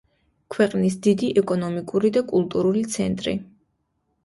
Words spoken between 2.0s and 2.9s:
და კულტურული